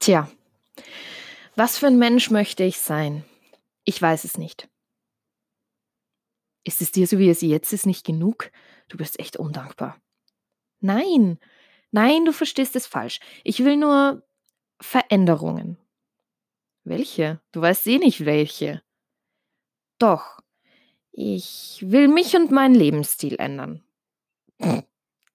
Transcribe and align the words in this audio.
Tja, 0.00 0.30
was 1.56 1.76
für 1.76 1.86
ein 1.86 1.98
Mensch 1.98 2.30
möchte 2.30 2.64
ich 2.64 2.78
sein? 2.78 3.22
Ich 3.84 4.00
weiß 4.00 4.24
es 4.24 4.38
nicht. 4.38 4.66
Ist 6.64 6.80
es 6.80 6.90
dir 6.90 7.06
so, 7.06 7.18
wie 7.18 7.28
es 7.28 7.42
jetzt 7.42 7.72
ist, 7.74 7.84
nicht 7.84 8.06
genug? 8.06 8.50
Du 8.88 8.96
bist 8.96 9.20
echt 9.20 9.36
undankbar. 9.36 10.00
Nein, 10.80 11.38
nein, 11.90 12.24
du 12.24 12.32
verstehst 12.32 12.76
es 12.76 12.86
falsch. 12.86 13.20
Ich 13.44 13.62
will 13.62 13.76
nur 13.76 14.22
Veränderungen. 14.80 15.76
Welche? 16.84 17.40
Du 17.52 17.60
weißt 17.60 17.86
eh 17.86 17.98
nicht 17.98 18.24
welche. 18.24 18.82
Doch, 19.98 20.40
ich 21.12 21.84
will 21.86 22.08
mich 22.08 22.34
und 22.36 22.50
meinen 22.50 22.74
Lebensstil 22.74 23.36
ändern. 23.38 23.84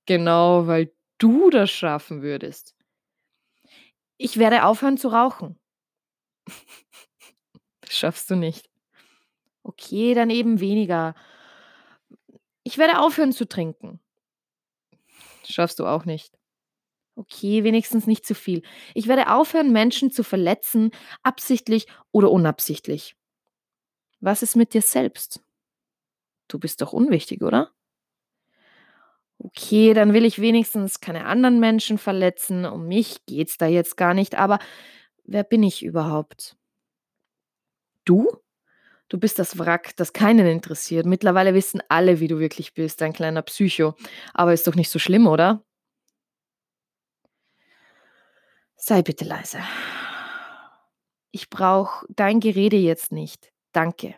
Genau, 0.07 0.65
weil 0.65 0.91
du 1.19 1.51
das 1.51 1.69
schaffen 1.69 2.23
würdest. 2.23 2.74
Ich 4.17 4.37
werde 4.37 4.63
aufhören 4.65 4.97
zu 4.97 5.09
rauchen. 5.09 5.59
Das 7.81 7.95
schaffst 7.95 8.31
du 8.31 8.35
nicht. 8.35 8.67
Okay, 9.61 10.15
dann 10.15 10.31
eben 10.31 10.59
weniger. 10.59 11.13
Ich 12.63 12.79
werde 12.79 12.99
aufhören 12.99 13.31
zu 13.31 13.47
trinken. 13.47 13.99
Das 15.41 15.51
schaffst 15.51 15.77
du 15.77 15.85
auch 15.85 16.05
nicht. 16.05 16.35
Okay, 17.15 17.63
wenigstens 17.63 18.07
nicht 18.07 18.25
zu 18.25 18.33
viel. 18.33 18.63
Ich 18.95 19.07
werde 19.07 19.31
aufhören, 19.31 19.71
Menschen 19.71 20.11
zu 20.11 20.23
verletzen, 20.23 20.89
absichtlich 21.21 21.85
oder 22.11 22.31
unabsichtlich. 22.31 23.15
Was 24.19 24.41
ist 24.41 24.55
mit 24.55 24.73
dir 24.73 24.81
selbst? 24.81 25.41
Du 26.47 26.57
bist 26.57 26.81
doch 26.81 26.91
unwichtig, 26.91 27.43
oder? 27.43 27.74
Okay, 29.45 29.93
dann 29.93 30.13
will 30.13 30.25
ich 30.25 30.41
wenigstens 30.41 31.01
keine 31.01 31.25
anderen 31.25 31.59
Menschen 31.59 31.99
verletzen. 31.99 32.65
Um 32.65 32.87
mich 32.87 33.25
geht's 33.27 33.57
da 33.59 33.67
jetzt 33.67 33.95
gar 33.95 34.15
nicht, 34.15 34.33
aber 34.35 34.57
wer 35.23 35.43
bin 35.43 35.61
ich 35.61 35.83
überhaupt? 35.83 36.57
Du? 38.05 38.27
Du 39.07 39.19
bist 39.19 39.37
das 39.37 39.59
Wrack, 39.59 39.95
das 39.97 40.13
keinen 40.13 40.47
interessiert. 40.47 41.05
Mittlerweile 41.05 41.53
wissen 41.53 41.81
alle, 41.89 42.19
wie 42.19 42.27
du 42.27 42.39
wirklich 42.39 42.73
bist, 42.73 43.03
ein 43.03 43.13
kleiner 43.13 43.43
Psycho. 43.43 43.93
Aber 44.33 44.51
ist 44.51 44.65
doch 44.65 44.73
nicht 44.73 44.89
so 44.89 44.97
schlimm, 44.97 45.27
oder? 45.27 45.63
Sei 48.77 49.03
bitte 49.03 49.25
leise. 49.25 49.59
Ich 51.31 51.51
brauche 51.51 52.07
dein 52.09 52.39
Gerede 52.39 52.77
jetzt 52.77 53.11
nicht. 53.11 53.51
Danke. 53.73 54.15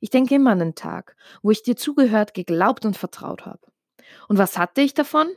Ich 0.00 0.08
denke 0.08 0.36
immer 0.36 0.52
an 0.52 0.60
den 0.60 0.74
Tag, 0.74 1.16
wo 1.42 1.50
ich 1.50 1.62
dir 1.62 1.76
zugehört, 1.76 2.32
geglaubt 2.32 2.86
und 2.86 2.96
vertraut 2.96 3.44
habe. 3.44 3.60
Und 4.28 4.38
was 4.38 4.58
hatte 4.58 4.80
ich 4.80 4.94
davon? 4.94 5.28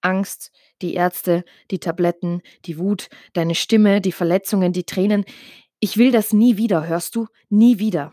Angst, 0.00 0.52
die 0.82 0.94
Ärzte, 0.94 1.44
die 1.70 1.78
Tabletten, 1.78 2.42
die 2.64 2.78
Wut, 2.78 3.08
deine 3.32 3.54
Stimme, 3.54 4.00
die 4.00 4.12
Verletzungen, 4.12 4.72
die 4.72 4.84
Tränen. 4.84 5.24
Ich 5.80 5.96
will 5.96 6.12
das 6.12 6.32
nie 6.32 6.56
wieder, 6.56 6.86
hörst 6.86 7.16
du? 7.16 7.26
Nie 7.48 7.78
wieder. 7.78 8.12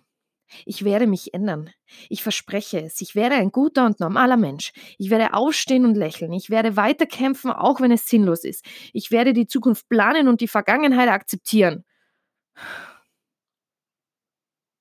Ich 0.66 0.84
werde 0.84 1.08
mich 1.08 1.34
ändern. 1.34 1.72
Ich 2.10 2.24
verspreche 2.24 2.82
es. 2.82 3.02
Ich 3.02 3.16
werde 3.16 3.36
ein 3.36 3.52
guter 3.52 3.86
und 3.86 4.00
normaler 4.00 4.38
Mensch. 4.38 4.72
Ich 4.98 5.10
werde 5.10 5.34
aufstehen 5.34 5.86
und 5.86 5.96
lächeln. 5.96 6.34
Ich 6.34 6.50
werde 6.50 6.76
weiterkämpfen, 6.76 7.52
auch 7.52 7.82
wenn 7.82 7.92
es 7.92 8.08
sinnlos 8.08 8.44
ist. 8.44 8.66
Ich 8.94 9.12
werde 9.12 9.34
die 9.34 9.48
Zukunft 9.48 9.90
planen 9.90 10.28
und 10.28 10.42
die 10.42 10.48
Vergangenheit 10.48 11.10
akzeptieren. 11.10 11.86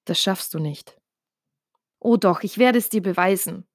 Das 0.04 0.20
schaffst 0.20 0.52
du 0.54 0.58
nicht. 0.58 0.98
Oh 2.00 2.16
doch, 2.16 2.42
ich 2.42 2.58
werde 2.58 2.78
es 2.78 2.88
dir 2.88 3.02
beweisen. 3.02 3.66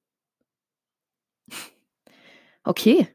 Okay, 2.64 3.08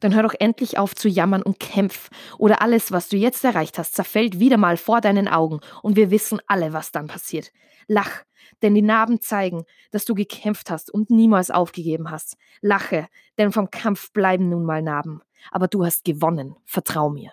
dann 0.00 0.14
hör 0.14 0.22
doch 0.22 0.34
endlich 0.38 0.78
auf 0.78 0.94
zu 0.94 1.08
jammern 1.08 1.42
und 1.42 1.60
kämpf. 1.60 2.10
Oder 2.38 2.62
alles, 2.62 2.92
was 2.92 3.08
du 3.08 3.16
jetzt 3.16 3.44
erreicht 3.44 3.78
hast, 3.78 3.94
zerfällt 3.94 4.38
wieder 4.38 4.56
mal 4.56 4.76
vor 4.76 5.00
deinen 5.00 5.28
Augen 5.28 5.60
und 5.82 5.96
wir 5.96 6.10
wissen 6.10 6.40
alle, 6.46 6.72
was 6.72 6.92
dann 6.92 7.06
passiert. 7.06 7.52
Lach, 7.86 8.24
denn 8.62 8.74
die 8.74 8.82
Narben 8.82 9.20
zeigen, 9.20 9.64
dass 9.90 10.04
du 10.04 10.14
gekämpft 10.14 10.70
hast 10.70 10.92
und 10.92 11.10
niemals 11.10 11.50
aufgegeben 11.50 12.10
hast. 12.10 12.36
Lache, 12.60 13.08
denn 13.38 13.52
vom 13.52 13.70
Kampf 13.70 14.12
bleiben 14.12 14.48
nun 14.48 14.64
mal 14.64 14.82
Narben. 14.82 15.22
Aber 15.50 15.68
du 15.68 15.84
hast 15.84 16.04
gewonnen, 16.04 16.56
vertrau 16.64 17.10
mir. 17.10 17.32